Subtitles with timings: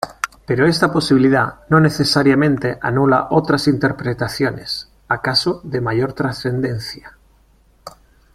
[0.47, 7.19] Pero esta posibilidad no necesariamente anula otras interpretaciones, acaso de mayor trascendencia.